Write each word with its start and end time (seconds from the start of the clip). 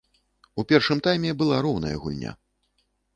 У 0.61 0.63
першым 0.71 1.03
тайме 1.07 1.33
была 1.41 1.59
роўная 1.65 1.91
гульня. 2.07 2.31